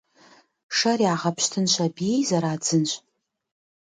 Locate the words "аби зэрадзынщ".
1.85-2.91